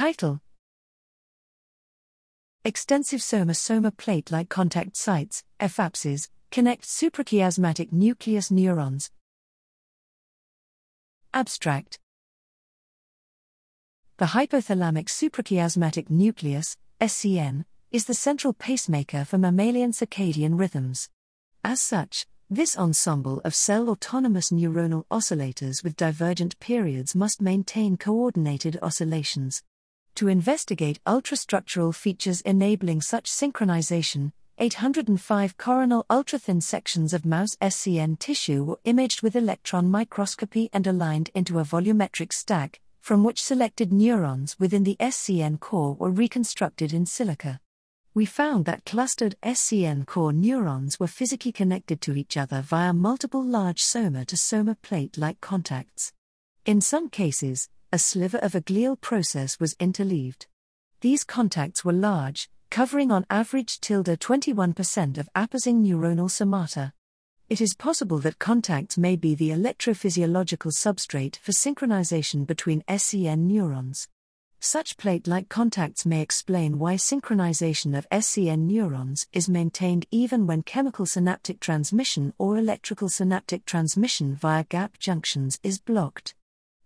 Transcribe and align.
Title 0.00 0.40
Extensive 2.64 3.20
soma 3.20 3.52
soma 3.52 3.90
plate 3.90 4.30
like 4.30 4.48
contact 4.48 4.96
sites, 4.96 5.44
ephapses, 5.60 6.30
connect 6.50 6.84
suprachiasmatic 6.84 7.92
nucleus 7.92 8.50
neurons. 8.50 9.10
Abstract 11.34 11.98
The 14.16 14.24
hypothalamic 14.24 15.08
suprachiasmatic 15.08 16.08
nucleus, 16.08 16.78
SCN, 17.02 17.66
is 17.92 18.06
the 18.06 18.14
central 18.14 18.54
pacemaker 18.54 19.26
for 19.26 19.36
mammalian 19.36 19.92
circadian 19.92 20.58
rhythms. 20.58 21.10
As 21.62 21.82
such, 21.82 22.26
this 22.48 22.74
ensemble 22.74 23.42
of 23.44 23.54
cell 23.54 23.90
autonomous 23.90 24.48
neuronal 24.48 25.04
oscillators 25.10 25.84
with 25.84 25.94
divergent 25.94 26.58
periods 26.58 27.14
must 27.14 27.42
maintain 27.42 27.98
coordinated 27.98 28.78
oscillations. 28.80 29.62
To 30.16 30.28
investigate 30.28 31.00
ultrastructural 31.06 31.94
features 31.94 32.40
enabling 32.42 33.00
such 33.00 33.30
synchronization, 33.30 34.32
805 34.58 35.56
coronal 35.56 36.04
ultrathin 36.10 36.62
sections 36.62 37.14
of 37.14 37.24
mouse 37.24 37.56
SCN 37.62 38.18
tissue 38.18 38.62
were 38.62 38.80
imaged 38.84 39.22
with 39.22 39.34
electron 39.34 39.90
microscopy 39.90 40.68
and 40.72 40.86
aligned 40.86 41.30
into 41.34 41.58
a 41.58 41.64
volumetric 41.64 42.32
stack, 42.32 42.80
from 43.00 43.24
which 43.24 43.42
selected 43.42 43.90
neurons 43.92 44.60
within 44.60 44.84
the 44.84 44.96
SCN 45.00 45.58
core 45.58 45.94
were 45.94 46.10
reconstructed 46.10 46.92
in 46.92 47.06
silica. 47.06 47.58
We 48.12 48.26
found 48.26 48.66
that 48.66 48.84
clustered 48.84 49.36
SCN 49.42 50.04
core 50.04 50.32
neurons 50.32 51.00
were 51.00 51.06
physically 51.06 51.52
connected 51.52 52.00
to 52.02 52.14
each 52.14 52.36
other 52.36 52.60
via 52.60 52.92
multiple 52.92 53.42
large 53.42 53.82
soma 53.82 54.24
to 54.26 54.36
soma 54.36 54.76
plate 54.82 55.16
like 55.16 55.40
contacts. 55.40 56.12
In 56.66 56.82
some 56.82 57.08
cases, 57.08 57.70
a 57.92 57.98
sliver 57.98 58.38
of 58.38 58.54
a 58.54 58.60
glial 58.60 59.00
process 59.00 59.58
was 59.58 59.74
interleaved. 59.80 60.46
These 61.00 61.24
contacts 61.24 61.84
were 61.84 61.92
large, 61.92 62.48
covering 62.70 63.10
on 63.10 63.26
average 63.28 63.80
tilde 63.80 64.06
21% 64.06 65.18
of 65.18 65.28
apposing 65.34 65.82
neuronal 65.82 66.30
somata. 66.30 66.92
It 67.48 67.60
is 67.60 67.74
possible 67.74 68.18
that 68.18 68.38
contacts 68.38 68.96
may 68.96 69.16
be 69.16 69.34
the 69.34 69.50
electrophysiological 69.50 70.72
substrate 70.72 71.36
for 71.38 71.50
synchronization 71.50 72.46
between 72.46 72.82
SCN 72.82 73.40
neurons. 73.40 74.06
Such 74.60 74.96
plate 74.96 75.26
like 75.26 75.48
contacts 75.48 76.06
may 76.06 76.20
explain 76.20 76.78
why 76.78 76.94
synchronization 76.94 77.98
of 77.98 78.08
SCN 78.10 78.68
neurons 78.68 79.26
is 79.32 79.48
maintained 79.48 80.06
even 80.12 80.46
when 80.46 80.62
chemical 80.62 81.06
synaptic 81.06 81.58
transmission 81.58 82.34
or 82.38 82.56
electrical 82.56 83.08
synaptic 83.08 83.64
transmission 83.64 84.36
via 84.36 84.62
gap 84.62 84.98
junctions 84.98 85.58
is 85.64 85.80
blocked. 85.80 86.34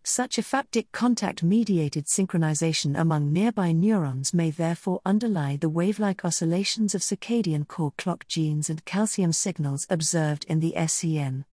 Such 0.07 0.37
a 0.37 0.43
ephaptic 0.43 0.93
contact 0.93 1.43
mediated 1.43 2.05
synchronization 2.05 2.95
among 2.95 3.33
nearby 3.33 3.73
neurons 3.73 4.35
may 4.35 4.51
therefore 4.51 5.01
underlie 5.07 5.57
the 5.57 5.71
wave 5.71 5.99
like 5.99 6.27
oscillations 6.27 6.95
of 6.95 7.01
circadian 7.01 7.67
core 7.67 7.95
clock 7.97 8.29
genes 8.29 8.69
and 8.69 8.85
calcium 8.85 9.33
signals 9.33 9.87
observed 9.89 10.45
in 10.47 10.61
the 10.61 10.75
SCN. 10.77 11.47